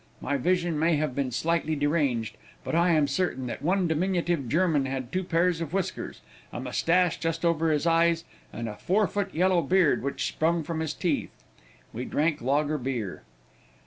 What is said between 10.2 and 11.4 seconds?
sprung from his teeth.